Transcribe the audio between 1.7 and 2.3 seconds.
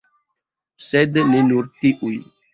tiuj.